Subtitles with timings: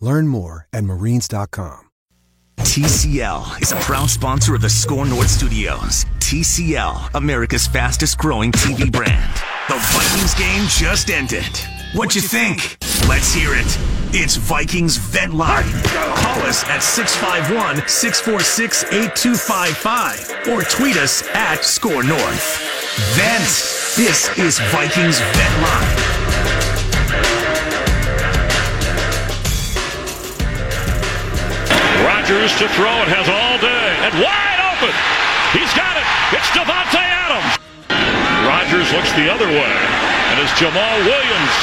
[0.00, 1.86] Learn more at marines.com.
[2.58, 6.04] TCL is a proud sponsor of the Score North Studios.
[6.18, 9.34] TCL, America's fastest growing TV brand.
[9.68, 11.56] The Vikings game just ended.
[11.94, 12.76] What'd you think?
[13.08, 13.78] Let's hear it.
[14.12, 15.64] It's Vikings Vent Line.
[15.64, 22.58] Call us at 651 646 8255 or tweet us at Score North.
[23.14, 23.44] Vent.
[23.96, 26.07] This is Vikings Vent Line.
[32.28, 32.92] Rodgers to throw.
[33.00, 33.88] It has all day.
[34.04, 34.92] And wide open.
[35.56, 36.04] He's got it.
[36.36, 37.56] It's Davante Adams.
[38.44, 39.72] Rodgers looks the other way.
[40.28, 41.54] And it's Jamaal Williams.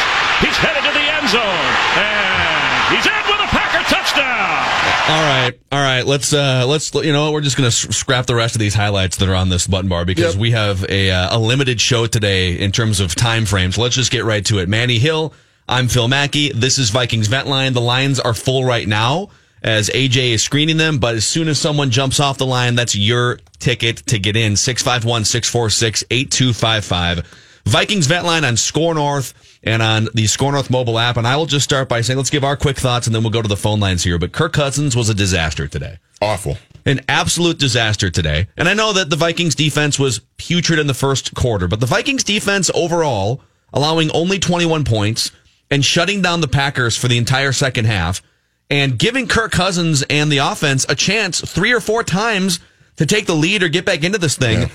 [0.41, 1.69] He's headed to the end zone.
[2.01, 4.57] And he's in with a Packer touchdown.
[5.05, 6.01] All right, all right.
[6.03, 9.29] Let's uh, let's you know we're just gonna scrap the rest of these highlights that
[9.29, 10.41] are on this button bar because Yep.
[10.41, 13.77] we have a uh, a limited show today in terms of time frames.
[13.77, 14.67] Let's just get right to it.
[14.67, 15.31] Manny Hill,
[15.69, 16.51] I'm Phil Mackey.
[16.53, 17.73] This is Vikings Vent Line.
[17.73, 19.29] The lines are full right now
[19.65, 22.95] as AJ is screening them, but as soon as someone jumps off the line, that's
[22.95, 24.53] your ticket to get in.
[24.53, 27.25] 651-646-8255.
[27.65, 29.33] Vikings Vent Line on Score North
[29.63, 31.17] and on the Score North mobile app.
[31.17, 33.31] And I will just start by saying, let's give our quick thoughts and then we'll
[33.31, 34.19] go to the phone lines here.
[34.19, 35.97] But Kirk Cousins was a disaster today.
[36.21, 36.59] Awful.
[36.85, 38.45] An absolute disaster today.
[38.57, 41.87] And I know that the Vikings defense was putrid in the first quarter, but the
[41.87, 43.41] Vikings defense overall,
[43.73, 45.31] allowing only 21 points
[45.71, 48.21] and shutting down the Packers for the entire second half
[48.69, 52.59] and giving Kirk Cousins and the offense a chance three or four times
[52.97, 54.61] to take the lead or get back into this thing.
[54.61, 54.69] Yeah.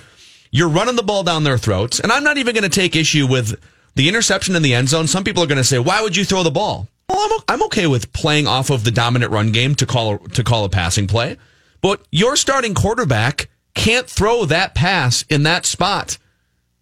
[0.52, 2.00] You're running the ball down their throats.
[2.00, 3.60] And I'm not even going to take issue with
[3.94, 5.06] the interception in the end zone.
[5.06, 6.88] Some people are going to say, why would you throw the ball?
[7.08, 10.18] Well, I'm, I'm okay with playing off of the dominant run game to call a,
[10.30, 11.36] to call a passing play.
[11.80, 16.18] But your starting quarterback can't throw that pass in that spot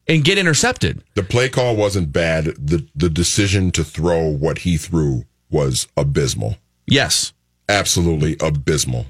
[0.07, 1.03] and get intercepted.
[1.15, 2.47] The play call wasn't bad.
[2.59, 6.57] The the decision to throw what he threw was abysmal.
[6.91, 7.33] Yes.
[7.69, 9.07] Absolutely abysmal.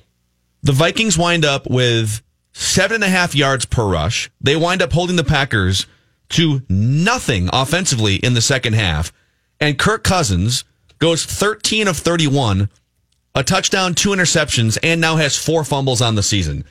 [0.62, 2.22] The Vikings wind up with
[2.52, 4.30] seven and a half yards per rush.
[4.40, 5.86] They wind up holding the Packers
[6.30, 9.12] to nothing offensively in the second half.
[9.60, 10.64] And Kirk Cousins
[10.98, 12.68] goes 13 of 31,
[13.34, 16.64] a touchdown, two interceptions, and now has four fumbles on the season.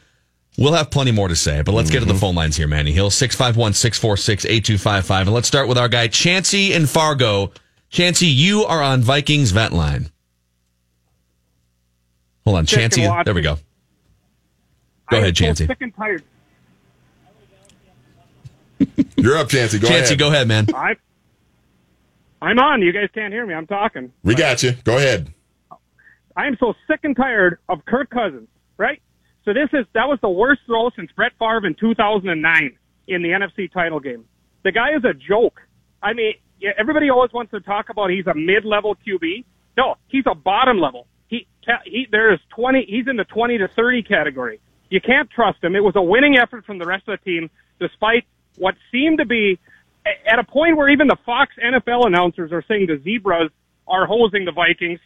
[0.58, 2.20] We'll have plenty more to say, but let's get to the mm-hmm.
[2.20, 5.28] phone lines here, Manny Hill, 651 646 8255.
[5.28, 7.52] And let's start with our guy, Chancey in Fargo.
[7.90, 10.10] Chancey, you are on Vikings Vent Line.
[12.48, 13.24] Hold on, Chicken Chancey.
[13.26, 13.56] There we go.
[13.56, 15.68] Go I ahead, am so Chancey.
[15.68, 16.24] sick and tired.
[19.18, 19.80] You're up, Chancey.
[19.80, 20.20] Go Chancey, ahead.
[20.20, 20.66] go ahead, man.
[20.74, 20.96] I,
[22.42, 22.82] I'm on.
[22.82, 23.54] You guys can't hear me.
[23.54, 24.14] I'm talking.
[24.24, 24.72] We got you.
[24.86, 25.34] Go ahead.
[26.38, 28.48] I am so sick and tired of Kirk Cousins.
[28.78, 29.02] Right.
[29.44, 32.78] So this is that was the worst throw since Brett Favre in 2009
[33.10, 34.24] in the NFC title game.
[34.64, 35.60] The guy is a joke.
[36.02, 39.44] I mean, yeah, everybody always wants to talk about he's a mid-level QB.
[39.76, 41.08] No, he's a bottom level.
[41.68, 42.86] He he there is 20.
[42.88, 44.60] He's in the 20 to 30 category.
[44.90, 45.76] You can't trust him.
[45.76, 48.26] It was a winning effort from the rest of the team, despite
[48.58, 49.60] what seemed to be
[50.26, 53.52] at a point where even the Fox NFL announcers are saying the Zebras
[53.88, 55.00] are hosing the Vikings.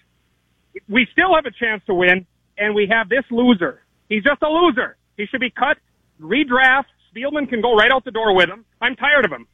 [0.88, 2.26] We still have a chance to win,
[2.58, 3.82] and we have this loser.
[4.10, 4.98] He's just a loser.
[5.18, 5.78] He should be cut,
[6.22, 6.86] redraft.
[7.14, 8.66] Spielman can go right out the door with him.
[8.80, 9.48] I'm tired of him.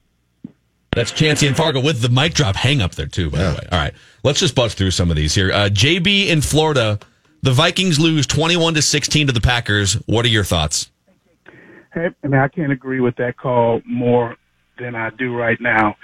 [0.98, 3.68] That's Chancey and Fargo with the mic drop hang up there too, by the way.
[3.72, 3.94] All right.
[4.24, 5.52] Let's just buzz through some of these here.
[5.52, 6.98] Uh, JB in Florida,
[7.44, 9.94] the Vikings lose 21 to 16 to the Packers.
[10.08, 10.90] What are your thoughts?
[11.94, 14.38] Hey, I mean, I can't agree with that call more
[14.80, 15.96] than I do right now.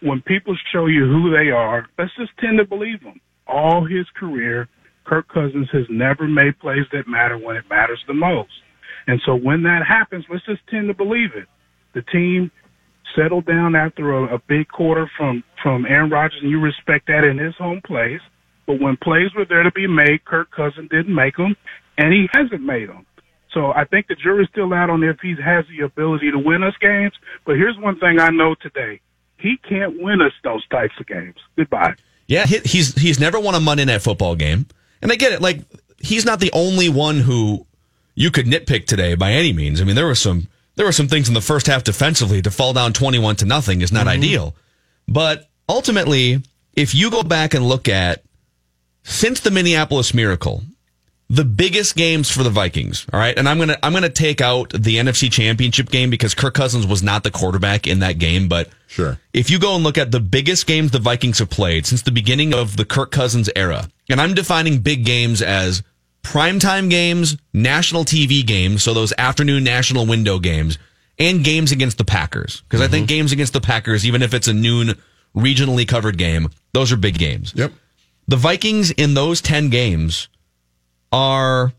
[0.00, 3.22] When people show you who they are, let's just tend to believe them.
[3.46, 4.68] All his career,
[5.06, 8.52] Kirk Cousins has never made plays that matter when it matters the most.
[9.06, 11.48] And so when that happens, let's just tend to believe it.
[11.94, 12.50] The team
[13.16, 17.24] settled down after a, a big quarter from, from Aaron Rodgers, and you respect that
[17.24, 18.20] in his home place.
[18.66, 21.56] But when plays were there to be made, Kirk Cousins didn't make them.
[21.98, 23.06] and he hasn't made them.
[23.52, 26.62] So I think the jury's still out on if he has the ability to win
[26.62, 27.12] us games.
[27.44, 29.00] But here's one thing I know today:
[29.36, 31.36] he can't win us those types of games.
[31.56, 31.94] Goodbye.
[32.28, 34.64] Yeah, he- he's he's never won a Monday Night Football game,
[35.02, 35.42] and I get it.
[35.42, 35.58] Like
[35.98, 37.66] he's not the only one who
[38.14, 39.82] you could nitpick today by any means.
[39.82, 42.50] I mean, there were some there were some things in the first half defensively to
[42.50, 44.08] fall down twenty one to nothing is not mm-hmm.
[44.08, 44.54] ideal,
[45.08, 46.42] but ultimately,
[46.74, 48.22] if you go back and look at
[49.02, 50.62] since the Minneapolis Miracle,
[51.32, 53.06] the biggest games for the Vikings.
[53.10, 56.52] All right, and I'm gonna I'm gonna take out the NFC Championship game because Kirk
[56.52, 58.48] Cousins was not the quarterback in that game.
[58.48, 59.18] But Sure.
[59.32, 62.10] if you go and look at the biggest games the Vikings have played since the
[62.10, 65.82] beginning of the Kirk Cousins era, and I'm defining big games as
[66.22, 70.78] primetime games, national TV games, so those afternoon national window games,
[71.18, 72.62] and games against the Packers.
[72.62, 73.16] Because I think mm-hmm.
[73.16, 74.94] games against the Packers, even if it's a noon
[75.36, 77.52] regionally covered game, those are big games.
[77.54, 77.72] Yep.
[78.28, 80.28] The Vikings in those 10 games
[81.10, 81.72] are,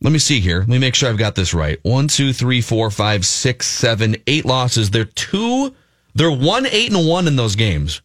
[0.00, 0.60] let me see here.
[0.60, 1.78] Let me make sure I've got this right.
[1.82, 4.90] One, two, three, four, five, six, seven, eight losses.
[4.90, 5.74] They're two,
[6.14, 8.02] they're one, eight, and one in those games.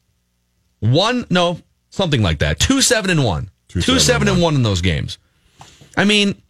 [0.79, 1.59] One, no,
[1.89, 2.59] something like that.
[2.59, 3.49] Two, seven, and one.
[3.67, 5.17] Two, Two, seven, seven, and and one in those games.
[5.95, 6.41] I mean,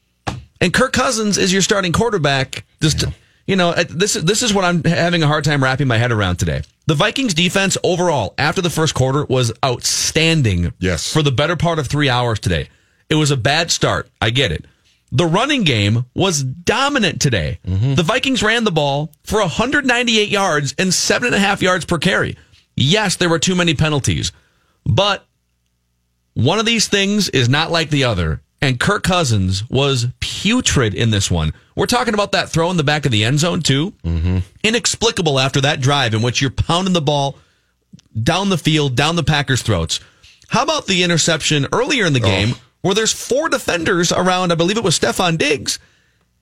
[0.62, 2.66] and Kirk Cousins is your starting quarterback.
[2.82, 3.04] Just
[3.46, 6.38] you know, this this is what I'm having a hard time wrapping my head around
[6.38, 6.62] today.
[6.86, 10.74] The Vikings defense overall after the first quarter was outstanding.
[10.80, 11.12] Yes.
[11.12, 12.70] for the better part of three hours today.
[13.10, 14.10] It was a bad start.
[14.22, 14.66] I get it.
[15.12, 17.60] The running game was dominant today.
[17.68, 17.94] Mm-hmm.
[17.94, 22.00] The Vikings ran the ball for 198 yards and seven and a half yards per
[22.00, 22.36] carry.
[22.76, 24.32] Yes, there were too many penalties,
[24.86, 25.26] but
[26.34, 28.42] one of these things is not like the other.
[28.64, 31.52] And Kirk Cousins was putrid in this one.
[31.76, 33.92] We're talking about that throw in the back of the end zone, too.
[34.06, 34.38] Mm-hmm.
[34.64, 37.38] Inexplicable after that drive in which you're pounding the ball
[38.22, 40.00] down the field, down the Packers' throats.
[40.48, 44.78] How about the interception earlier in the game where there's four defenders around, I believe
[44.78, 45.78] it was Stefon Diggs,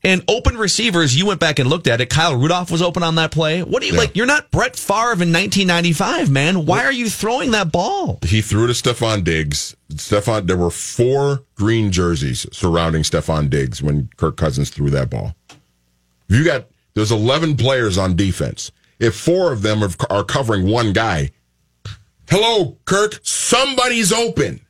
[0.03, 1.15] and open receivers?
[1.17, 2.09] You went back and looked at it.
[2.09, 3.61] Kyle Rudolph was open on that play.
[3.63, 3.99] What do you Yeah.
[3.99, 4.15] like?
[4.15, 6.65] You're not Brett Favre in 1995, man.
[6.65, 8.19] Why are you throwing that ball?
[8.25, 9.75] He threw to Stefon Diggs.
[9.93, 15.35] Stefon, there were four green jerseys surrounding Stefon Diggs when Kirk Cousins threw that ball.
[16.29, 18.71] You got there's 11 players on defense.
[18.99, 21.31] If four of them are, are covering one guy,
[22.29, 24.61] hello, Kirk, somebody's open.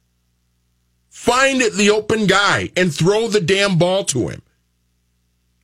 [1.10, 4.42] Find the open guy and throw the damn ball to him.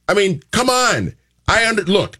[0.07, 1.13] I mean, come on.
[1.47, 2.19] I under look.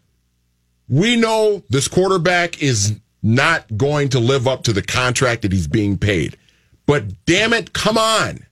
[0.88, 5.66] We know this quarterback is not going to live up to the contract that he's
[5.66, 6.36] being paid.
[6.86, 8.46] But damn it, come on.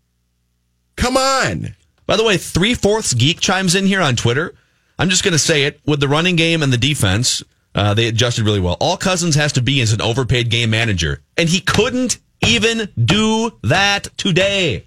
[0.96, 1.74] Come on.
[2.06, 4.54] By the way, three fourths geek chimes in here on Twitter.
[4.98, 7.42] I'm just going to say it with the running game and the defense.
[7.74, 8.76] Uh, they adjusted really well.
[8.80, 13.50] All Cousins has to be is an overpaid game manager, and he couldn't even do
[13.62, 14.86] that today.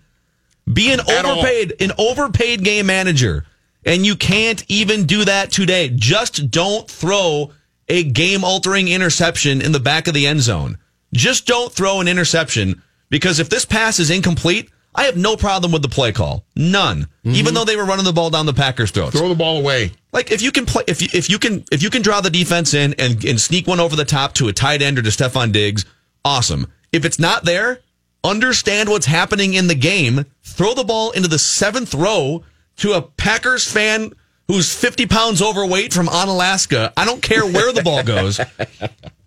[0.72, 1.34] Be an At all.
[1.40, 3.46] overpaid, an overpaid game manager,
[3.86, 5.92] and you can't even do that today.
[5.94, 7.52] Just don't throw
[7.88, 10.78] a game-altering interception in the back of the end zone.
[11.14, 15.72] Just don't throw an interception because if this pass is incomplete, I have no problem
[15.72, 16.46] with the play call.
[16.56, 17.04] None.
[17.04, 17.36] Mm-hmm.
[17.36, 19.18] Even though they were running the ball down the Packers' throats.
[19.18, 19.92] Throw the ball away.
[20.12, 22.30] Like if you can play, if you, if you can, if you can draw the
[22.30, 25.10] defense in and, and sneak one over the top to a tight end or to
[25.10, 25.86] Stefon Diggs,
[26.26, 26.68] awesome.
[26.92, 27.80] If it's not there,
[28.24, 30.26] understand what's happening in the game.
[30.44, 32.44] Throw the ball into the seventh row
[32.80, 34.14] to a Packers fan
[34.48, 36.92] who's 50 pounds overweight from Onalaska.
[36.98, 38.40] I don't care where the ball goes.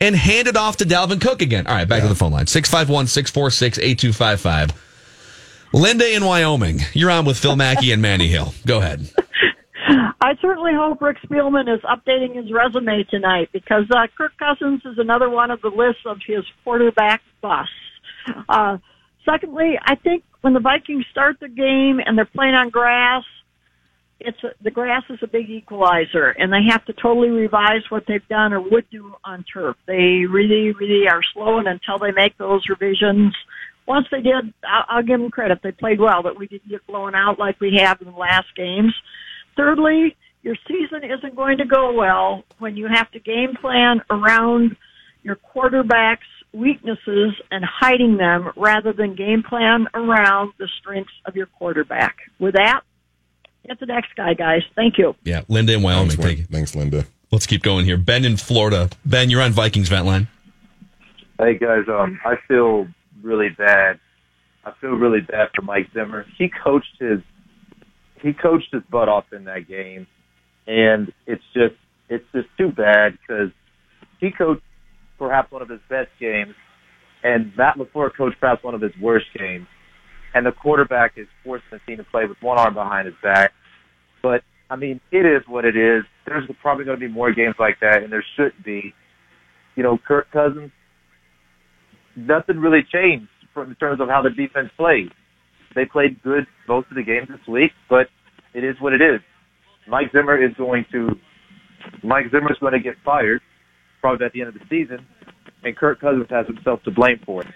[0.00, 1.68] And hand it off to Dalvin Cook again.
[1.68, 2.48] All right, back to the phone line.
[2.48, 4.72] 651 646 8255.
[5.72, 6.80] Linda in Wyoming.
[6.92, 8.52] You're on with Phil Mackey and Manny Hill.
[8.66, 9.08] Go ahead.
[10.20, 14.98] I certainly hope Rick Spielman is updating his resume tonight because uh, Kirk Cousins is
[14.98, 17.70] another one of the lists of his quarterback busts.
[18.48, 18.78] Uh,
[19.24, 23.22] secondly, I think when the Vikings start the game and they're playing on grass,
[24.24, 28.04] it's a, the grass is a big equalizer, and they have to totally revise what
[28.06, 29.76] they've done or would do on turf.
[29.86, 33.34] They really, really are slow, and until they make those revisions,
[33.86, 35.60] once they did, I'll, I'll give them credit.
[35.62, 38.48] They played well, but we didn't get blown out like we have in the last
[38.56, 38.94] games.
[39.56, 44.76] Thirdly, your season isn't going to go well when you have to game plan around
[45.22, 51.46] your quarterback's weaknesses and hiding them rather than game plan around the strengths of your
[51.46, 52.16] quarterback.
[52.38, 52.82] With that,
[53.66, 54.62] get the next guy, guys.
[54.74, 55.14] Thank you.
[55.24, 56.10] Yeah, Linda in Wyoming.
[56.10, 56.44] Thanks, Thank you.
[56.46, 57.06] Thanks, Linda.
[57.30, 57.96] Let's keep going here.
[57.96, 58.90] Ben in Florida.
[59.04, 60.28] Ben, you're on Vikings vent line.
[61.38, 62.86] Hey guys, um, I feel
[63.22, 63.98] really bad.
[64.64, 66.26] I feel really bad for Mike Zimmer.
[66.38, 67.20] He coached his
[68.22, 70.06] he coached his butt off in that game,
[70.66, 71.74] and it's just
[72.08, 73.50] it's just too bad because
[74.20, 74.62] he coached
[75.18, 76.54] perhaps one of his best games,
[77.24, 79.66] and Matt Lafleur coached perhaps one of his worst games.
[80.34, 83.52] And the quarterback is forcing the team to play with one arm behind his back.
[84.22, 86.04] But I mean, it is what it is.
[86.26, 88.94] There's probably going to be more games like that, and there should be.
[89.74, 90.70] You know, Kirk Cousins.
[92.14, 95.08] Nothing really changed in terms of how the defense played.
[95.74, 98.08] They played good most of the games this week, but
[98.52, 99.20] it is what it is.
[99.88, 101.08] Mike Zimmer is going to
[102.02, 103.40] Mike Zimmer is going to get fired
[104.00, 105.06] probably at the end of the season,
[105.64, 107.48] and Kirk Cousins has himself to blame for it.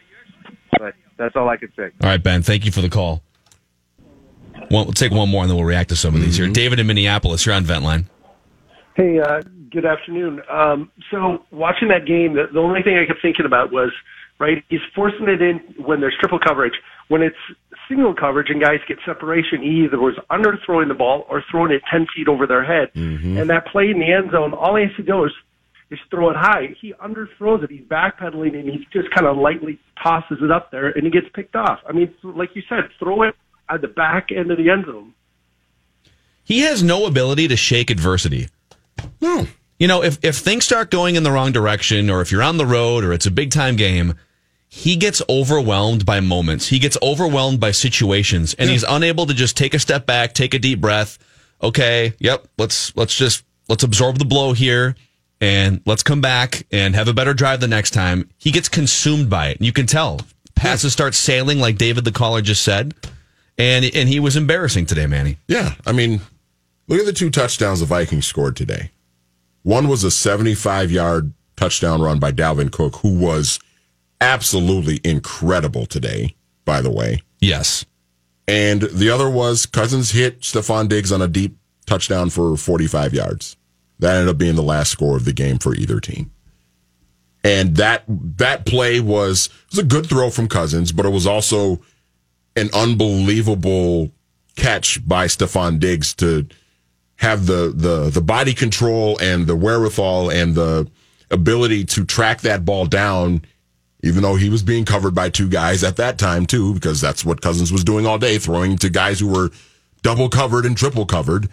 [0.78, 1.90] But that's all I can say.
[2.02, 2.42] All right, Ben.
[2.42, 3.22] Thank you for the call.
[4.68, 6.48] One, we'll take one more and then we'll react to some of these here.
[6.48, 8.08] David in Minneapolis, you're on Vent Line.
[8.94, 10.40] Hey, uh, good afternoon.
[10.50, 13.92] Um, so watching that game, the, the only thing I kept thinking about was,
[14.38, 16.72] right, he's forcing it in when there's triple coverage.
[17.08, 17.36] When it's
[17.88, 21.70] single coverage and guys get separation, he either was under throwing the ball or throwing
[21.70, 22.90] it 10 feet over their head.
[23.38, 25.32] And that play in the end zone, all he has to do is,
[25.90, 26.74] is throw it high.
[26.80, 27.70] He underthrows it.
[27.70, 31.26] He's backpedaling and he just kind of lightly tosses it up there and he gets
[31.34, 31.80] picked off.
[31.88, 33.34] I mean, like you said, throw it
[33.68, 35.14] at the back end of the end zone.
[36.42, 38.48] He has no ability to shake adversity.
[39.20, 39.46] No.
[39.78, 42.56] You know, if, if things start going in the wrong direction or if you're on
[42.56, 44.14] the road or it's a big time game,
[44.68, 46.68] he gets overwhelmed by moments.
[46.68, 50.54] He gets overwhelmed by situations and he's unable to just take a step back, take
[50.54, 51.18] a deep breath.
[51.62, 52.14] Okay.
[52.18, 52.46] Yep.
[52.58, 54.96] Let's, let's just, let's absorb the blow here
[55.40, 58.28] and let's come back and have a better drive the next time.
[58.38, 59.58] He gets consumed by it.
[59.58, 60.20] And you can tell
[60.54, 62.94] passes start sailing like David, the caller just said.
[63.58, 65.38] And, and he was embarrassing today, Manny.
[65.48, 66.20] Yeah, I mean,
[66.88, 68.90] look at the two touchdowns the Vikings scored today.
[69.62, 73.58] One was a 75 yard touchdown run by Dalvin Cook, who was
[74.20, 77.22] absolutely incredible today, by the way.
[77.40, 77.84] Yes.
[78.48, 83.56] And the other was Cousins hit Stefon Diggs on a deep touchdown for 45 yards.
[83.98, 86.30] That ended up being the last score of the game for either team.
[87.44, 91.80] And that that play was was a good throw from Cousins, but it was also
[92.56, 94.10] an unbelievable
[94.56, 96.46] catch by Stefon Diggs to
[97.16, 100.90] have the the the body control and the wherewithal and the
[101.30, 103.42] ability to track that ball down,
[104.02, 107.24] even though he was being covered by two guys at that time too, because that's
[107.24, 109.50] what Cousins was doing all day, throwing to guys who were
[110.02, 111.48] double covered and triple covered.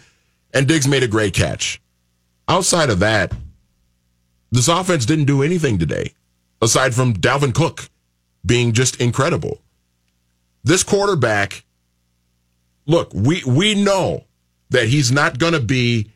[0.54, 1.82] And Diggs made a great catch.
[2.48, 3.34] Outside of that,
[4.52, 6.14] this offense didn't do anything today,
[6.62, 7.90] aside from Dalvin Cook
[8.46, 9.62] being just incredible.
[10.64, 11.66] This quarterback,
[12.86, 14.26] look, we we know
[14.70, 16.12] that he's not going to be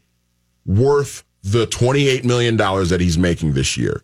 [0.66, 4.04] worth the $28 million that he's making this year.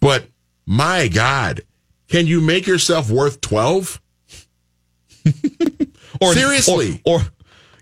[0.00, 0.26] But
[0.66, 1.62] my God,
[2.08, 4.00] can you make yourself worth 12?
[6.20, 7.00] Or Seriously.
[7.04, 7.22] Or, or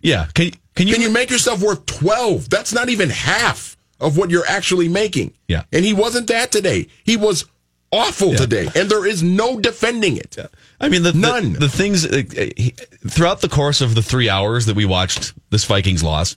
[0.03, 2.49] yeah, can can you Can you make yourself worth 12?
[2.49, 5.33] That's not even half of what you're actually making.
[5.49, 5.65] Yeah.
[5.73, 6.87] And he wasn't that today.
[7.03, 7.45] He was
[7.93, 10.37] awful today, and there is no defending it.
[10.37, 10.47] Yeah.
[10.81, 11.53] I mean, the, the- None.
[11.55, 12.23] The, things uh,
[12.57, 12.75] he-
[13.09, 16.37] throughout the course of the three hours that we watched this Vikings loss,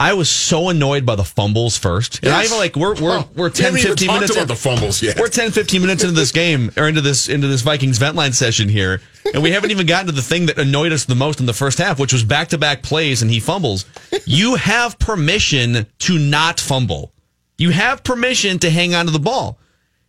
[0.00, 2.22] I was so annoyed by the fumbles first.
[2.22, 4.48] And I even like we're we're we're we 10 haven't even 15 talked minutes about
[4.48, 5.18] the fumbles yet.
[5.18, 8.32] We're 10 15 minutes into this game or into this into this Vikings vent line
[8.32, 9.00] session here,
[9.32, 11.52] and we haven't even gotten to the thing that annoyed us the most in the
[11.52, 13.84] first half, which was back-to-back plays and he fumbles.
[14.26, 17.12] you have permission to not fumble.
[17.58, 19.58] You have permission to hang on to the ball.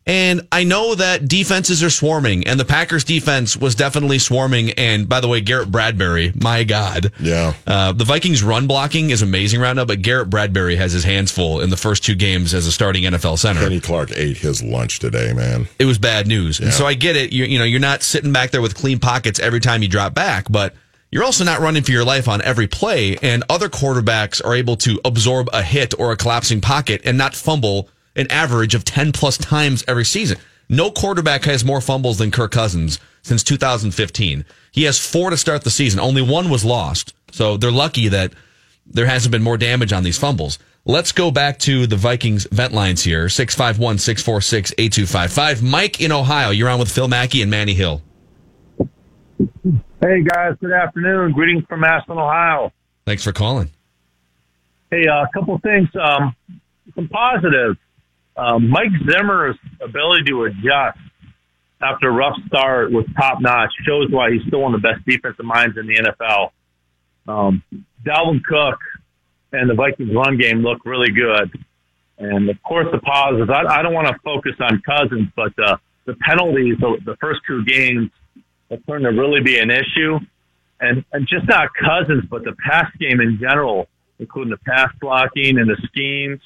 [0.05, 4.71] And I know that defenses are swarming, and the Packers defense was definitely swarming.
[4.71, 7.13] And by the way, Garrett Bradbury, my God.
[7.21, 7.53] Yeah.
[7.65, 11.31] Uh, the Vikings run blocking is amazing right now, but Garrett Bradbury has his hands
[11.31, 13.61] full in the first two games as a starting NFL center.
[13.61, 15.67] Kenny Clark ate his lunch today, man.
[15.79, 16.59] It was bad news.
[16.59, 17.31] And so I get it.
[17.31, 20.13] You, you know, you're not sitting back there with clean pockets every time you drop
[20.13, 20.75] back, but
[21.11, 23.15] you're also not running for your life on every play.
[23.21, 27.35] And other quarterbacks are able to absorb a hit or a collapsing pocket and not
[27.35, 30.37] fumble an average of 10 plus times every season.
[30.69, 34.45] No quarterback has more fumbles than Kirk Cousins since 2015.
[34.71, 35.99] He has four to start the season.
[35.99, 37.13] Only one was lost.
[37.31, 38.33] So they're lucky that
[38.85, 40.59] there hasn't been more damage on these fumbles.
[40.85, 45.63] Let's go back to the Vikings vent lines here 651 646 8255.
[45.63, 48.01] Mike in Ohio, you're on with Phil Mackey and Manny Hill.
[50.01, 51.31] Hey guys, good afternoon.
[51.31, 52.73] Greetings from Aspen, Ohio.
[53.05, 53.71] Thanks for calling.
[54.91, 55.87] Hey, uh, a couple things.
[55.95, 56.35] Um,
[56.95, 57.77] some positives.
[58.35, 60.99] Um, Mike Zimmer's ability to adjust
[61.81, 63.71] after a rough start was top notch.
[63.85, 66.51] Shows why he's still one of the best defensive minds in the NFL.
[67.27, 67.63] Um,
[68.05, 68.79] Dalvin Cook
[69.51, 71.51] and the Vikings run game look really good.
[72.17, 73.49] And of course, the positives.
[73.49, 77.41] I, I don't want to focus on Cousins, but uh, the penalties, the, the first
[77.47, 78.09] two games,
[78.69, 80.19] have turned to really be an issue.
[80.79, 83.87] And, and just not Cousins, but the pass game in general,
[84.19, 86.41] including the pass blocking and the schemes,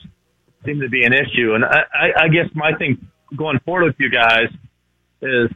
[0.66, 1.54] seem to be an issue.
[1.56, 4.50] And I, I, I guess my thing going forward with you guys
[5.22, 5.50] is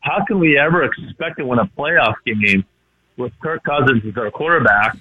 [0.00, 2.64] how can we ever expect to win a playoff game
[3.16, 4.96] with Kirk Cousins as our quarterback?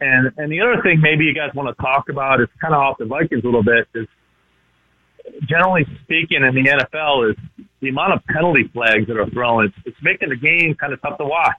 [0.00, 2.80] And and the other thing maybe you guys want to talk about is kind of
[2.80, 4.08] off the Vikings a little bit is
[5.48, 7.36] generally speaking in the NFL is
[7.80, 9.66] the amount of penalty flags that are thrown.
[9.66, 11.56] It's, it's making the game kind of tough to watch.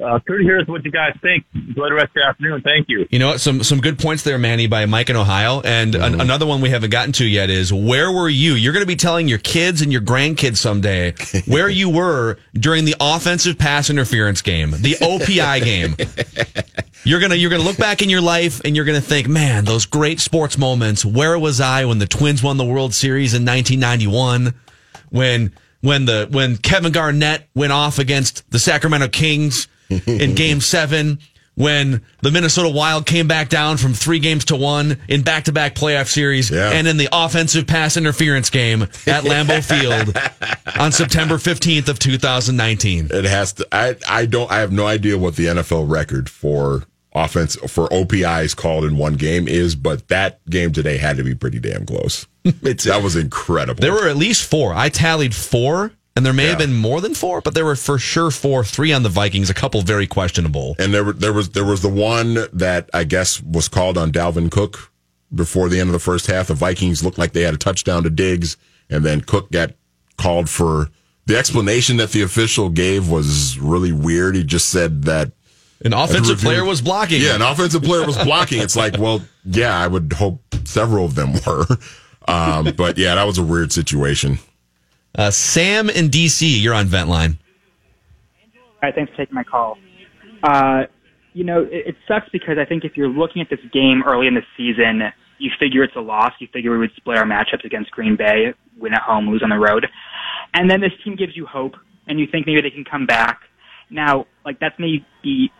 [0.00, 1.44] Uh, Kurt, here's what you guys think.
[1.54, 2.62] Enjoy the rest of the afternoon.
[2.62, 3.06] Thank you.
[3.10, 3.40] You know what?
[3.40, 5.60] Some some good points there, Manny, by Mike in Ohio.
[5.60, 8.54] And an, another one we haven't gotten to yet is where were you?
[8.54, 11.14] You're going to be telling your kids and your grandkids someday
[11.46, 15.96] where you were during the offensive pass interference game, the OPI game.
[17.02, 19.86] You're gonna you're gonna look back in your life and you're gonna think, man, those
[19.86, 21.02] great sports moments.
[21.02, 24.52] Where was I when the Twins won the World Series in 1991?
[25.08, 29.66] When when the when Kevin Garnett went off against the Sacramento Kings
[30.06, 31.18] in Game Seven,
[31.56, 35.52] when the Minnesota Wild came back down from three games to one in back to
[35.52, 36.70] back playoff series, Yeah.
[36.70, 40.16] and in the offensive pass interference game at Lambeau Field
[40.80, 43.08] on September 15th of 2019.
[43.10, 43.66] It has to.
[43.72, 44.50] I I don't.
[44.50, 49.14] I have no idea what the NFL record for offense for OPIs called in one
[49.14, 52.26] game is, but that game today had to be pretty damn close.
[52.44, 53.80] that was incredible.
[53.82, 54.72] There were at least four.
[54.72, 57.98] I tallied four, and there may have been more than four, but there were for
[57.98, 58.62] sure four.
[58.62, 60.76] Three on the Vikings, a couple very questionable.
[60.78, 64.12] and there were there was there was the one that I guess was called on
[64.12, 64.92] Dalvin Cook
[65.34, 66.48] before the end of the first half.
[66.48, 68.58] The Vikings looked like they had a touchdown to Diggs,
[68.90, 69.70] and then Cook got
[70.18, 70.90] called for
[71.24, 74.34] the explanation that the official gave was really weird.
[74.36, 75.32] He just said that
[75.84, 77.22] An offensive review- player was blocking.
[77.22, 78.60] Yeah, an offensive player was blocking.
[78.60, 81.64] It's like, well, yeah, I would hope several of them were.
[82.28, 84.38] Um, but yeah, that was a weird situation.
[85.14, 87.38] Uh, Sam in DC, you're on vent line.
[88.54, 89.76] All right, thanks for taking my call.
[90.42, 90.84] Uh,
[91.32, 94.26] you know, it, it sucks because I think if you're looking at this game early
[94.26, 95.02] in the season,
[95.38, 96.32] you figure it's a loss.
[96.38, 99.50] You figure we would split our matchups against Green Bay, win at home, lose on
[99.50, 99.86] the road.
[100.54, 101.74] And then this team gives you hope,
[102.06, 103.40] and you think maybe they can come back.
[103.90, 105.04] Now, like, that's maybe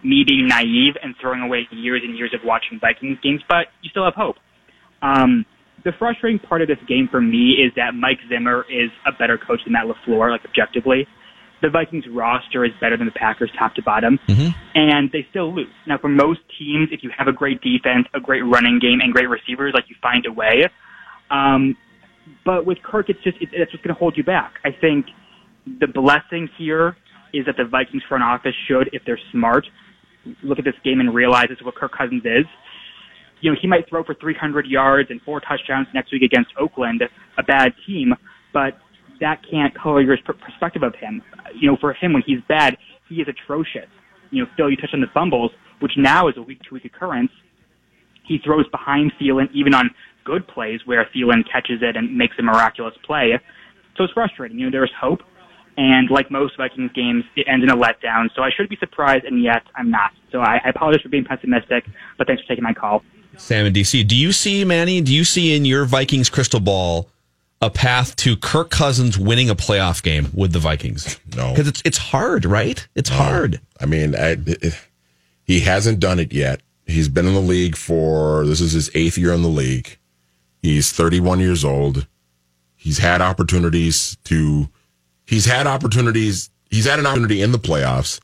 [0.05, 3.91] me being naive and throwing away years and years of watching Vikings games, but you
[3.91, 4.37] still have hope.
[5.03, 5.45] Um,
[5.85, 9.39] the frustrating part of this game for me is that Mike Zimmer is a better
[9.39, 11.07] coach than Matt LaFleur, like, objectively
[11.63, 14.19] the Vikings roster is better than the Packers top to bottom,
[14.75, 15.69] and they still lose.
[15.87, 19.13] Now, for most teams, if you have a great defense, a great running game, and
[19.13, 20.69] great receivers, like you find a way.
[21.31, 21.77] Um,
[22.45, 24.55] but with Kirk, it's just it, that's what's going to hold you back.
[24.65, 25.07] I think
[25.67, 26.97] the blessing here
[27.33, 29.67] is that the Vikings front office should, if they're smart,
[30.43, 32.47] look at this game and realize is what Kirk Cousins is.
[33.41, 37.03] You know, he might throw for 300 yards and four touchdowns next week against Oakland,
[37.39, 38.15] a bad team,
[38.53, 38.75] but
[39.21, 41.23] that can't color your perspective of him.
[41.55, 42.77] You know, for him, when he's bad,
[43.09, 43.89] he is atrocious.
[44.31, 45.51] You know, Phil, you touched on the fumbles,
[45.81, 47.31] which now is a week-to-week occurrence.
[48.27, 49.91] He throws behind Thielen, even on
[50.25, 53.33] good plays where Thielen catches it and makes a miraculous play.
[53.97, 54.59] So it's frustrating.
[54.59, 55.21] You know, there's hope.
[55.77, 58.29] And like most Vikings games, it ends in a letdown.
[58.37, 60.11] So I should be surprised, and yet I'm not.
[60.31, 61.85] So I, I apologize for being pessimistic,
[62.19, 63.03] but thanks for taking my call.
[63.41, 64.07] Sam in DC.
[64.07, 67.09] Do you see, Manny, do you see in your Vikings crystal ball
[67.61, 71.19] a path to Kirk Cousins winning a playoff game with the Vikings?
[71.37, 71.51] No.
[71.51, 72.87] Because it's, it's hard, right?
[72.95, 73.61] It's hard.
[73.81, 74.79] I mean, I, it,
[75.45, 76.61] he hasn't done it yet.
[76.87, 79.99] He's been in the league for this is his eighth year in the league.
[80.63, 82.07] He's 31 years old.
[82.77, 84.69] He's had opportunities to.
[85.27, 86.51] He's had opportunities.
[86.71, 88.21] He's had an opportunity in the playoffs.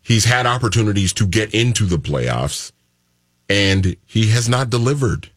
[0.00, 2.72] He's had opportunities to get into the playoffs,
[3.48, 5.30] and he has not delivered.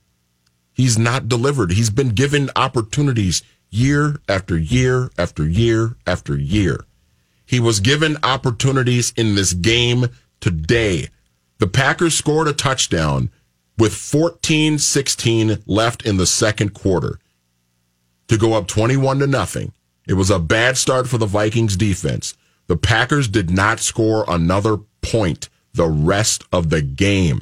[0.74, 1.72] He's not delivered.
[1.72, 6.86] He's been given opportunities year after year after year after year.
[7.46, 10.08] He was given opportunities in this game
[10.40, 11.10] today.
[11.60, 13.30] The Packers scored a touchdown
[13.78, 17.20] with 14 16 left in the second quarter
[18.28, 19.74] to go up 21 to nothing.
[20.08, 22.36] It was a bad start for the Vikings defense.
[22.68, 27.42] The Packers did not score another point the rest of the game.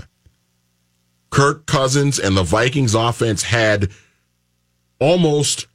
[1.29, 3.89] Kirk Cousins and the Vikings offense had
[4.99, 5.67] almost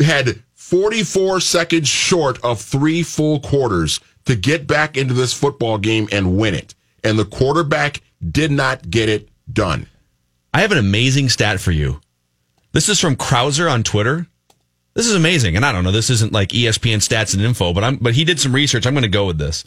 [0.00, 6.08] had 44 seconds short of three full quarters to get back into this football game
[6.12, 6.74] and win it.
[7.04, 8.00] And the quarterback
[8.30, 9.86] did not get it done.
[10.54, 12.00] I have an amazing stat for you.
[12.72, 14.26] This is from Krauser on Twitter.
[14.94, 15.92] This is amazing, and I don't know.
[15.92, 18.86] This isn't like ESPN stats and info, but I'm but he did some research.
[18.86, 19.64] I'm going to go with this.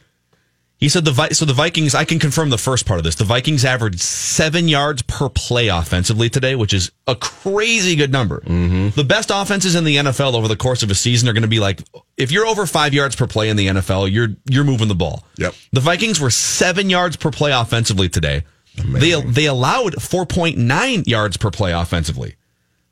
[0.77, 1.95] He said the Vi- so the Vikings.
[1.95, 3.15] I can confirm the first part of this.
[3.15, 8.41] The Vikings averaged seven yards per play offensively today, which is a crazy good number.
[8.41, 8.89] Mm-hmm.
[8.89, 11.47] The best offenses in the NFL over the course of a season are going to
[11.47, 11.81] be like
[12.17, 15.23] if you're over five yards per play in the NFL, you're you're moving the ball.
[15.37, 15.53] Yep.
[15.71, 18.43] The Vikings were seven yards per play offensively today.
[18.75, 22.35] They they allowed 4.9 yards per play offensively.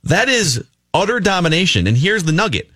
[0.06, 1.88] That is utter domination.
[1.88, 2.70] And here's the nugget.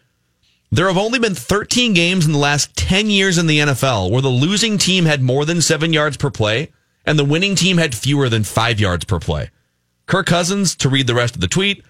[0.69, 4.21] There have only been 13 games in the last 10 years in the NFL where
[4.21, 6.71] the losing team had more than seven yards per play
[7.05, 9.49] and the winning team had fewer than five yards per play.
[10.07, 11.83] Kirk Cousins, to read the rest of the tweet,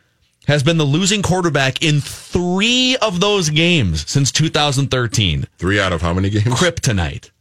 [0.48, 5.48] has been the losing quarterback in three of those games since 2013.
[5.58, 6.46] Three out of how many games?
[6.46, 7.32] Kryptonite.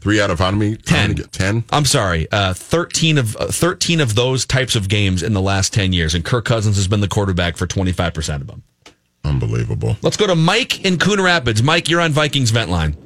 [0.00, 0.76] Three out of how many?
[0.76, 1.14] Ten.
[1.14, 1.64] Ten.
[1.70, 5.72] I'm sorry, uh, 13 of uh, 13 of those types of games in the last
[5.72, 8.62] 10 years, and Kirk Cousins has been the quarterback for 25 percent of them.
[9.24, 9.96] Unbelievable.
[10.02, 11.62] Let's go to Mike in Coon Rapids.
[11.62, 12.96] Mike, you're on Vikings vent line.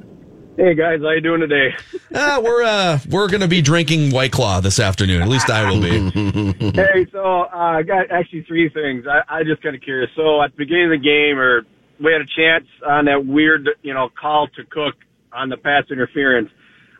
[0.57, 1.75] Hey guys, how you doing today?
[2.11, 5.21] Uh, we're uh, we're gonna be drinking White Claw this afternoon.
[5.21, 6.09] At least I will be.
[6.71, 9.05] hey, so uh, I got actually three things.
[9.05, 10.09] I, I just kind of curious.
[10.15, 11.61] So at the beginning of the game, or
[12.03, 14.95] we had a chance on that weird, you know, call to Cook
[15.31, 16.49] on the pass interference.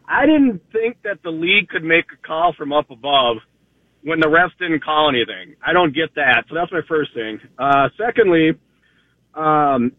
[0.07, 3.37] I didn't think that the league could make a call from up above
[4.03, 5.55] when the refs didn't call anything.
[5.65, 6.45] I don't get that.
[6.47, 7.39] So that's my first thing.
[7.57, 8.51] Uh, secondly,
[9.37, 9.91] um,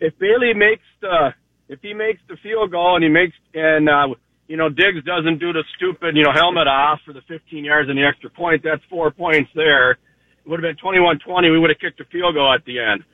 [0.00, 1.34] if Bailey makes the
[1.68, 4.08] if he makes the field goal and he makes and uh,
[4.46, 7.88] you know Diggs doesn't do the stupid you know helmet off for the 15 yards
[7.88, 9.92] and the extra point, that's four points there.
[9.92, 9.98] It
[10.46, 11.52] would have been 21-20.
[11.52, 13.04] We would have kicked a field goal at the end.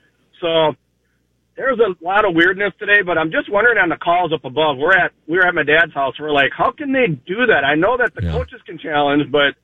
[0.40, 0.74] So
[1.56, 4.78] there's a lot of weirdness today, but I'm just wondering on the calls up above.
[4.78, 6.14] We're at we were at my dad's house.
[6.20, 7.64] We're like, how can they do that?
[7.64, 9.54] I know that the coaches can challenge, but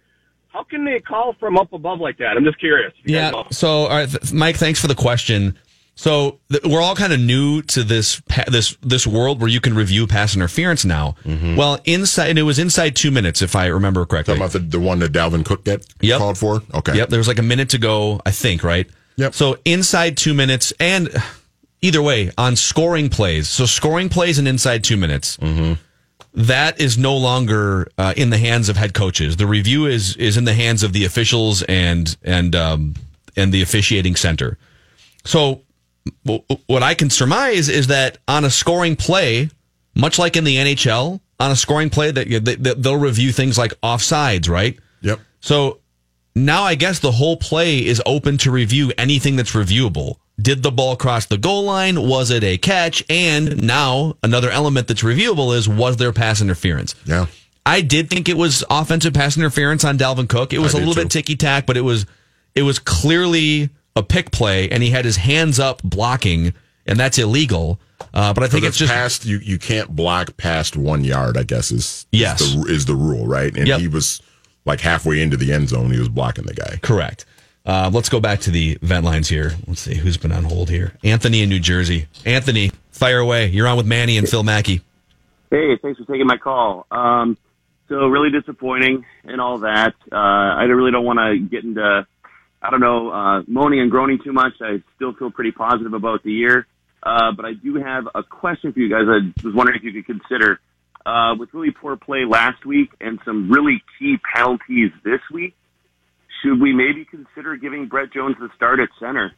[0.53, 2.37] how can they call from up above like that?
[2.37, 2.93] I'm just curious.
[3.05, 3.33] Yeah.
[3.51, 5.59] So, all right, th- Mike, thanks for the question.
[5.97, 9.61] So th- we're all kind of new to this pa- this this world where you
[9.61, 11.15] can review pass interference now.
[11.25, 11.57] Mm-hmm.
[11.57, 14.35] Well, inside and it was inside two minutes, if I remember correctly.
[14.39, 16.19] Talking about the, the one that Dalvin Cook get Yep.
[16.19, 16.63] called for?
[16.75, 16.97] Okay.
[16.97, 17.11] Yep.
[17.11, 18.89] There was like a minute to go, I think, right?
[19.17, 19.35] Yep.
[19.35, 21.11] So inside two minutes, and
[21.83, 23.49] either way, on scoring plays.
[23.49, 25.37] So scoring plays and inside two minutes.
[25.37, 25.75] Mm-hmm.
[26.33, 29.37] That is no longer uh, in the hands of head coaches.
[29.37, 32.95] The review is is in the hands of the officials and and um,
[33.37, 34.57] and the officiating center.
[35.25, 35.63] So
[36.25, 39.51] w- what I can surmise is that on a scoring play,
[39.95, 43.59] much like in the NHL, on a scoring play that they, that they'll review things
[43.59, 44.79] like offsides, right?
[45.03, 45.21] Yep.
[45.41, 45.81] So
[46.35, 50.17] now I guess the whole play is open to review anything that's reviewable.
[50.41, 52.01] Did the ball cross the goal line?
[52.09, 53.05] Was it a catch?
[53.11, 56.95] And now another element that's reviewable is was there pass interference?
[57.05, 57.27] Yeah.
[57.67, 60.53] I did think it was offensive pass interference on Dalvin Cook.
[60.53, 61.03] It was I a little too.
[61.03, 62.07] bit ticky tack, but it was
[62.55, 66.55] it was clearly a pick play, and he had his hands up blocking,
[66.87, 67.81] and that's illegal.
[68.15, 69.39] Uh, but I think it's just past you.
[69.39, 71.37] You can't block past one yard.
[71.37, 72.41] I guess is Yes.
[72.41, 73.55] is the, is the rule, right?
[73.55, 73.81] And Yep.
[73.81, 74.23] he was
[74.65, 75.91] like halfway into the end zone.
[75.91, 76.79] He was blocking the guy.
[76.83, 77.25] Correct.
[77.71, 79.53] Uh, let's go back to the vent lines here.
[79.69, 80.93] Let's see who's been on hold here.
[81.05, 82.09] Anthony in New Jersey.
[82.27, 83.47] Anthony, fire away.
[83.47, 84.81] You're on with Manny and Phil Mackey.
[85.53, 86.89] Hey, thanks for taking my call.
[86.91, 87.39] Um,
[87.89, 89.95] so really disappointing and all that.
[90.11, 92.09] Uh, I really don't want to get into,
[92.61, 94.55] I don't know, uh, moaning and groaning too much.
[94.61, 96.67] I still feel pretty positive about the year.
[97.05, 99.05] Uh, but I do have a question for you guys.
[99.07, 100.59] I was wondering if you could consider,
[101.07, 105.55] uh, with really poor play last week and some really key penalties this week,
[106.43, 109.33] should we maybe consider giving Brett Jones the start at center?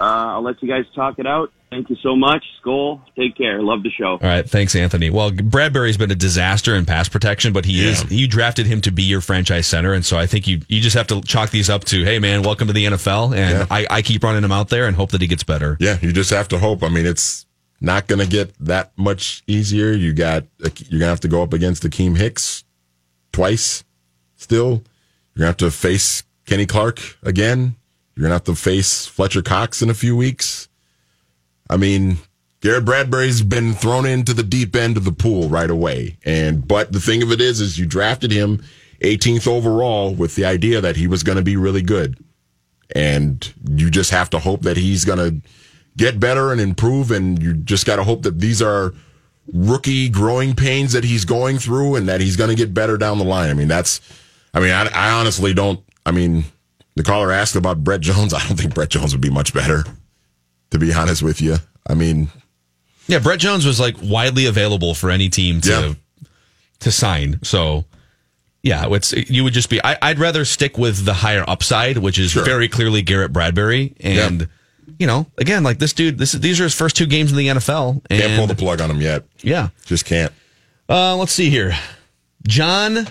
[0.00, 1.52] Uh, I'll let you guys talk it out.
[1.70, 2.44] Thank you so much.
[2.62, 3.62] Skol, take care.
[3.62, 4.12] Love the show.
[4.12, 5.10] All right, thanks, Anthony.
[5.10, 8.92] Well, Bradbury's been a disaster in pass protection, but he is you drafted him to
[8.92, 11.70] be your franchise center, and so I think you you just have to chalk these
[11.70, 14.68] up to, hey man, welcome to the NFL, and I, I keep running him out
[14.68, 15.76] there and hope that he gets better.
[15.80, 16.82] Yeah, you just have to hope.
[16.82, 17.46] I mean, it's
[17.80, 19.92] not going to get that much easier.
[19.92, 22.64] You got you're going to have to go up against Akiem Hicks
[23.32, 23.84] twice.
[24.36, 24.82] Still,
[25.34, 27.76] you're going to have to face Kenny Clark again.
[28.14, 30.68] You're going to have to face Fletcher Cox in a few weeks.
[31.68, 32.18] I mean,
[32.60, 36.16] Garrett Bradbury's been thrown into the deep end of the pool right away.
[36.24, 38.62] And but the thing of it is, is you drafted him
[39.00, 42.18] 18th overall with the idea that he was going to be really good,
[42.94, 45.46] and you just have to hope that he's going to
[45.96, 47.10] get better and improve.
[47.10, 48.94] And you just got to hope that these are
[49.52, 53.18] rookie growing pains that he's going through, and that he's going to get better down
[53.18, 53.50] the line.
[53.50, 54.00] I mean, that's.
[54.54, 55.80] I mean, I, I honestly don't.
[56.06, 56.44] I mean,
[56.94, 58.32] the caller asked about Brett Jones.
[58.34, 59.84] I don't think Brett Jones would be much better
[60.74, 61.56] to be honest with you.
[61.86, 62.28] I mean,
[63.06, 65.96] Yeah, Brett Jones was like widely available for any team to
[66.80, 67.40] to sign.
[67.42, 67.84] So
[68.62, 69.82] yeah, it's you would just be.
[69.82, 74.48] I, I'd rather stick with the higher upside, which is very clearly Garrett Bradbury, and
[74.98, 76.18] you know, again, like this dude.
[76.18, 78.02] This is, these are his first two games in the NFL.
[78.10, 79.24] And, can't pull the plug on him yet.
[79.42, 80.32] Yeah, just can't.
[80.88, 81.76] Uh, let's see here,
[82.46, 83.06] John,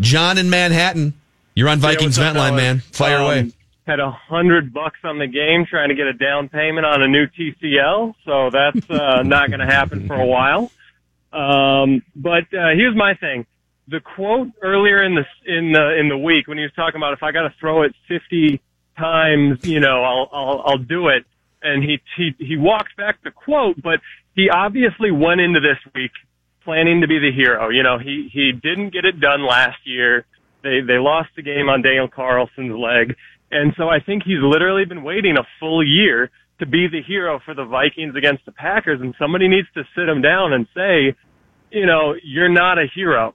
[0.00, 1.14] John in Manhattan.
[1.54, 2.80] You're on Vikings vent line, man.
[2.80, 3.52] Fire Um, away.
[3.86, 7.08] Had a hundred bucks on the game trying to get a down payment on a
[7.08, 10.70] new TCL, so that's uh, not going to happen for a while.
[11.32, 13.46] Um, but uh, here's my thing:
[13.88, 17.12] the quote earlier in the in the in the week when he was talking about
[17.12, 18.60] if I got to throw it fifty
[18.98, 21.24] times, you know, I'll I'll I'll do it.
[21.62, 24.00] and he he he walked back the quote, but
[24.34, 26.12] he obviously went into this week
[26.66, 27.70] planning to be the hero.
[27.70, 30.26] You know, he he didn't get it done last year.
[30.62, 33.16] They they lost the game on Daniel Carlson's leg,
[33.50, 37.40] and so I think he's literally been waiting a full year to be the hero
[37.44, 41.14] for the Vikings against the Packers, and somebody needs to sit him down and say,
[41.70, 43.34] you know, you're not a hero.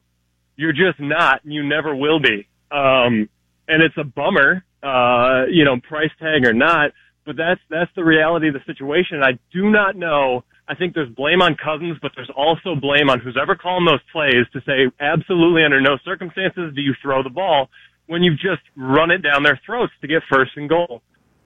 [0.55, 1.43] You're just not.
[1.43, 2.47] And you never will be.
[2.71, 3.29] Um,
[3.67, 6.91] and it's a bummer, uh, you know, price tag or not,
[7.25, 9.21] but that's, that's the reality of the situation.
[9.23, 10.43] I do not know.
[10.71, 13.99] I think there's blame on Cousins, but there's also blame on who's ever calling those
[14.09, 17.67] plays to say absolutely under no circumstances do you throw the ball
[18.07, 21.01] when you've just run it down their throats to get first and goal.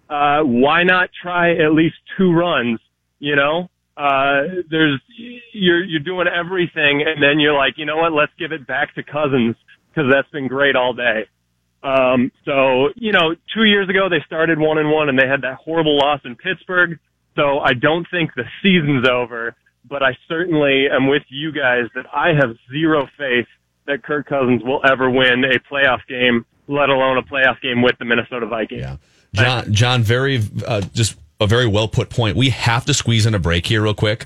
[0.07, 2.79] Uh, why not try at least two runs?
[3.17, 5.01] You know, uh, there's,
[5.53, 8.93] you're, you're doing everything and then you're like, you know what, let's give it back
[8.93, 9.55] to Cousins
[9.89, 11.25] because that's been great all day.
[11.81, 15.41] Um, so, you know, two years ago they started one and one and they had
[15.41, 16.99] that horrible loss in Pittsburgh.
[17.36, 19.56] So I don't think the season's over,
[19.88, 23.48] but I certainly am with you guys that I have zero faith
[23.88, 27.98] that Kirk Cousins will ever win a playoff game, let alone a playoff game with
[28.00, 28.82] the Minnesota Vikings.
[28.82, 28.98] Yeah.
[29.34, 32.38] John, John, very, uh, just a very well put point.
[32.38, 34.26] We have to squeeze in a break here real quick.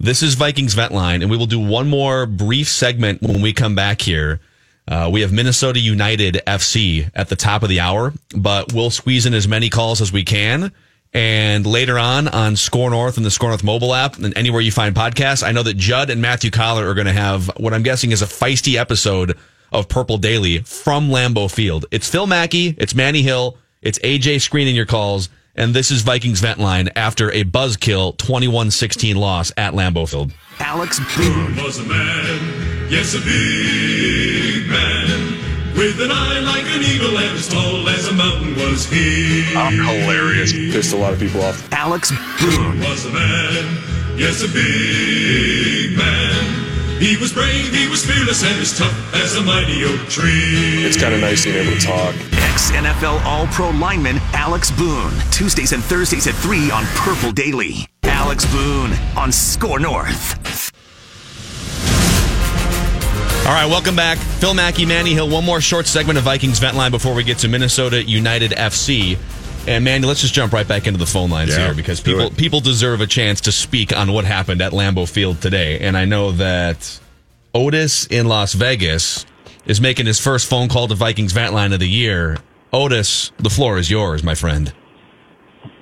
[0.00, 3.52] This is Vikings Vent Line, and we will do one more brief segment when we
[3.52, 4.40] come back here.
[4.88, 9.26] Uh, we have Minnesota United FC at the top of the hour, but we'll squeeze
[9.26, 10.72] in as many calls as we can.
[11.14, 14.70] And later on on Score North and the Score North mobile app and anywhere you
[14.70, 17.82] find podcasts, I know that Judd and Matthew Coller are going to have what I'm
[17.82, 19.36] guessing is a feisty episode
[19.72, 21.86] of Purple Daily from Lambeau Field.
[21.90, 26.40] It's Phil Mackey, it's Manny Hill, it's AJ screening your calls, and this is Vikings
[26.40, 30.32] Vent Line after a buzzkill 21-16 loss at Lambeau Field.
[30.60, 31.56] Alex Boone.
[31.56, 35.34] was a man, yes, a big man.
[35.76, 39.44] With an eye like an eagle and as tall as a mountain was he.
[39.54, 40.52] I'm hilarious.
[40.52, 41.72] Pissed a lot of people off.
[41.72, 42.80] Alex Boone.
[42.80, 43.78] Was a man,
[44.18, 46.98] yes, a big man.
[46.98, 50.84] He was brave, he was fearless, and as tough as a mighty oak tree.
[50.84, 52.14] It's kind of nice being able to talk.
[52.50, 55.12] Ex NFL All Pro lineman Alex Boone.
[55.30, 57.86] Tuesdays and Thursdays at 3 on Purple Daily.
[58.02, 60.72] Alex Boone on Score North.
[63.48, 64.18] All right, welcome back.
[64.18, 65.30] Phil Mackey, Manny Hill.
[65.30, 69.18] One more short segment of Vikings Vent Line before we get to Minnesota United FC.
[69.66, 72.28] And Manny, let's just jump right back into the phone lines Yeah, here because people
[72.28, 75.78] people deserve a chance to speak on what happened at Lambeau Field today.
[75.78, 77.00] And I know that
[77.54, 79.24] Otis in Las Vegas
[79.64, 82.36] is making his first phone call to Vikings Vent Line of the year.
[82.70, 84.74] Otis, the floor is yours, my friend.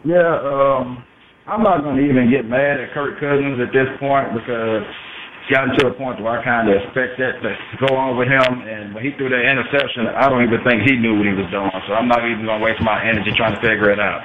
[0.04, 1.02] Yeah, um,
[1.48, 5.05] I'm not going to even get mad at Kirk Cousins at this point because it's
[5.50, 7.50] gotten to a point where I kind of expect that to
[7.86, 8.66] go on with him.
[8.66, 11.46] And when he threw that interception, I don't even think he knew what he was
[11.54, 11.70] doing.
[11.86, 14.22] So I'm not even going to waste my energy trying to figure it out.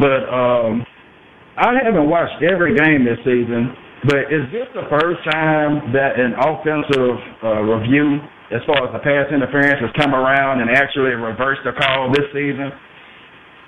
[0.00, 0.86] But um,
[1.60, 3.76] I haven't watched every game this season.
[4.08, 8.16] But is this the first time that an offensive uh, review,
[8.48, 12.24] as far as the pass interference, has come around and actually reversed the call this
[12.32, 12.72] season?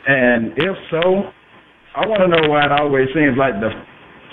[0.09, 1.29] And if so,
[1.93, 3.77] I want to know why it always seems like the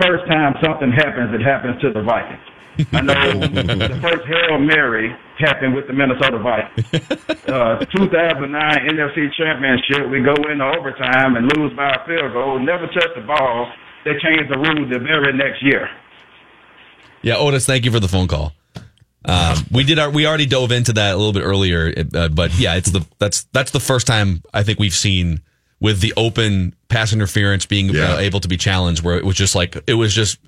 [0.02, 2.46] first time something happens, it happens to the Vikings.
[2.94, 6.88] I know the first Hail Mary happened with the Minnesota Vikings.
[7.48, 8.56] Uh, 2009
[8.88, 13.22] NFC Championship, we go into overtime and lose by a field goal, never touch the
[13.22, 13.72] ball.
[14.06, 15.90] They changed the rules the very next year.
[17.22, 18.54] Yeah, Otis, thank you for the phone call.
[19.26, 22.58] Um, we did our, we already dove into that a little bit earlier, uh, but
[22.58, 25.42] yeah, it's the that's that's the first time I think we've seen
[25.80, 29.56] with the open pass interference being uh, able to be challenged, where it was just
[29.56, 30.40] like it was just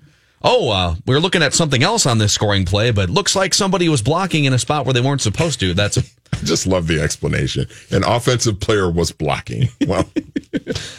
[0.43, 3.53] oh uh, we are looking at something else on this scoring play, but looks like
[3.53, 5.73] somebody was blocking in a spot where they weren't supposed to.
[5.73, 6.01] That's a,
[6.33, 7.67] I just love the explanation.
[7.91, 9.69] An offensive player was blocking.
[9.87, 10.09] Well,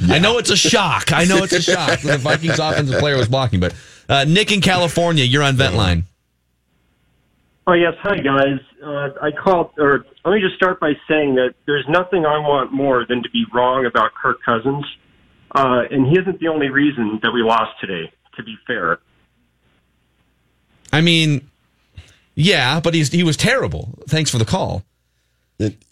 [0.08, 1.12] I know it's a shock.
[1.12, 2.00] I know it's a shock.
[2.00, 3.74] that the Vikings offensive player was blocking, but
[4.08, 6.04] uh, Nick in California, you're on vent line.
[7.66, 8.58] Oh yes, hi guys.
[8.84, 12.72] Uh, I called, or let me just start by saying that there's nothing I want
[12.72, 14.84] more than to be wrong about Kirk Cousins,
[15.54, 18.12] uh, and he isn't the only reason that we lost today.
[18.36, 18.98] To be fair,
[20.92, 21.48] I mean,
[22.34, 23.96] yeah, but he's he was terrible.
[24.08, 24.82] Thanks for the call.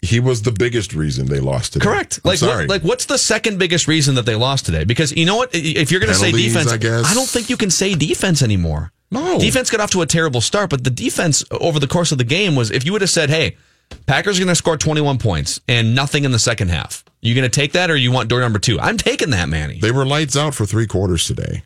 [0.01, 1.85] he was the biggest reason they lost today.
[1.85, 2.19] Correct.
[2.25, 2.65] I'm Like, sorry.
[2.65, 4.83] what, like, what's the second biggest reason that they lost today?
[4.83, 5.51] Because you know what?
[5.53, 7.05] If you're going to say Penalties, defense, I guess.
[7.05, 8.91] I don't think you can say defense anymore.
[9.11, 12.17] No, defense got off to a terrible start, but the defense over the course of
[12.17, 12.71] the game was.
[12.71, 13.57] If you would have said, "Hey,
[14.05, 17.49] Packers are going to score 21 points and nothing in the second half," you going
[17.49, 18.79] to take that, or you want door number two?
[18.79, 19.79] I'm taking that, Manny.
[19.79, 21.63] They were lights out for three quarters today.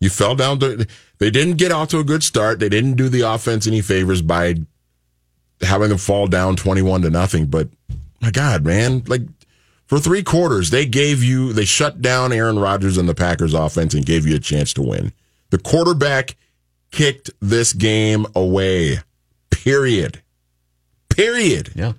[0.00, 0.86] You fell down to.
[1.18, 2.60] They didn't get off to a good start.
[2.60, 4.56] They didn't do the offense any favors by
[5.62, 7.46] having them fall down twenty-one to nothing.
[7.46, 7.68] But
[8.20, 9.22] my God, man, like
[9.86, 13.94] For three quarters, they gave you, they shut down Aaron Rodgers and the Packers offense
[13.94, 15.12] and gave you a chance to win.
[15.50, 16.36] The quarterback
[16.90, 18.98] kicked this game away.
[19.50, 20.22] Period.
[21.08, 21.70] Period.
[21.74, 21.92] Yeah.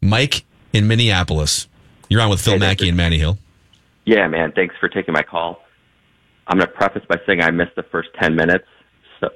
[0.00, 1.68] Mike in Minneapolis.
[2.08, 3.38] You're on with Phil Mackey and Manny Hill.
[4.04, 4.52] Yeah, man.
[4.52, 5.60] Thanks for taking my call.
[6.46, 8.66] I'm going to preface by saying I missed the first 10 minutes.
[9.20, 9.30] So,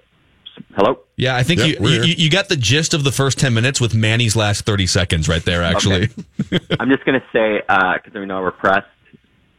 [0.76, 0.98] hello?
[1.16, 3.80] Yeah, I think Yeah, you, you you got the gist of the first 10 minutes
[3.80, 6.10] with Manny's last 30 seconds right there, actually.
[6.78, 8.86] I'm just going to say, because we know we're pressed,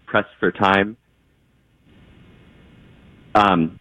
[0.06, 0.96] pressed for time.
[3.34, 3.79] Um,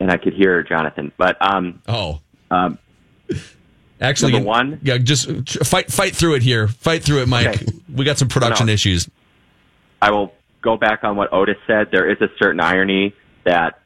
[0.00, 2.78] and I could hear Jonathan, but um, oh, um,
[4.00, 5.28] Actually, number one, Yeah, just
[5.66, 6.68] fight fight through it here.
[6.68, 7.48] Fight through it, Mike.
[7.48, 7.66] Okay.
[7.92, 8.72] We got some production No.
[8.72, 9.08] issues.
[10.00, 10.32] I will
[10.62, 11.88] go back on what Otis said.
[11.90, 13.80] There is a certain irony that,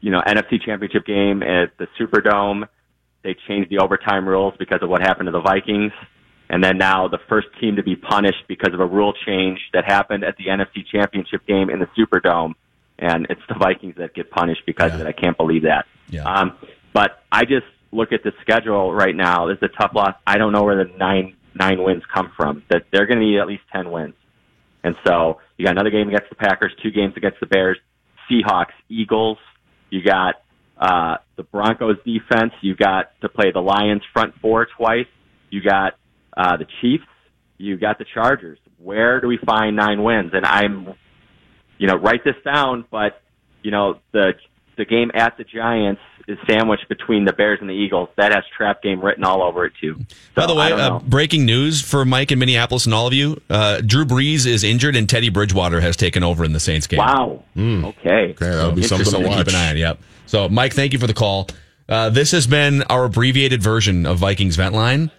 [0.00, 2.66] you know, NFC Championship game at the Superdome,
[3.22, 5.92] they changed the overtime rules because of what happened to the Vikings.
[6.50, 9.84] And then now the first team to be punished because of a rule change that
[9.84, 12.54] happened at the NFC Championship game in the Superdome.
[12.98, 15.06] And it's the Vikings that get punished because of it.
[15.06, 15.86] I can't believe that.
[16.08, 16.24] Yeah.
[16.24, 16.56] Um,
[16.92, 19.48] but I just look at the schedule right now.
[19.48, 20.14] It's a tough loss.
[20.26, 22.62] I don't know where the nine nine wins come from.
[22.70, 24.14] That they're going to need at least ten wins.
[24.84, 27.78] And so you got another game against the Packers, two games against the Bears,
[28.30, 29.38] Seahawks, Eagles.
[29.90, 30.36] You got
[30.76, 32.52] uh, the Broncos defense.
[32.60, 35.06] You got to play the Lions front four twice.
[35.50, 35.94] You got
[36.36, 37.04] uh, the Chiefs.
[37.58, 38.58] You got the Chargers.
[38.78, 40.32] Where do we find nine wins?
[40.34, 40.94] And I'm,
[41.78, 42.84] you know, write this down.
[42.90, 43.20] But
[43.62, 44.34] you know, the
[44.76, 48.08] the game at the Giants is sandwiched between the Bears and the Eagles.
[48.16, 50.00] That has trap game written all over it too.
[50.34, 53.80] By the way, uh, breaking news for Mike in Minneapolis and all of you: uh,
[53.80, 56.98] Drew Brees is injured, and Teddy Bridgewater has taken over in the Saints game.
[56.98, 57.42] Wow.
[57.56, 58.30] Okay.
[58.30, 59.38] Okay, that'll be something to watch.
[59.38, 59.76] Keep an eye on.
[59.76, 59.98] Yep.
[60.26, 61.48] So, Mike, thank you for the call.
[61.88, 65.10] Uh, this has been our abbreviated version of Vikings Vent Line,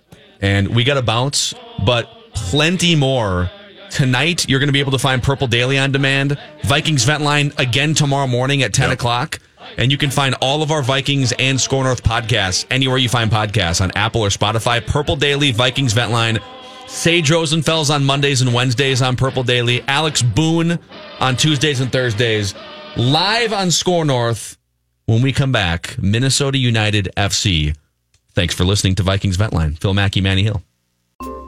[0.41, 1.53] and we got a bounce,
[1.85, 3.51] but plenty more.
[3.95, 6.37] Tonight, you're going to be able to find Purple Daily on demand.
[6.65, 9.39] Vikings Vent Line again tomorrow morning at 10 o'clock.
[9.77, 13.31] And you can find all of our Vikings and SKOR North podcasts anywhere you find
[13.31, 14.85] podcasts on Apple or Spotify.
[14.85, 16.39] Purple Daily, Vikings Vent Line.
[16.87, 19.81] Sage Rosenfels on Mondays and Wednesdays on Purple Daily.
[19.87, 20.77] Alex Boone
[21.21, 22.53] on Tuesdays and Thursdays.
[22.97, 24.57] Live on SKOR North
[25.05, 25.95] when we come back.
[25.99, 27.73] Minnesota United FC.
[28.33, 29.75] Thanks for listening to Vikings Vent Line.
[29.75, 30.61] Phil Mackey, Manny Hill.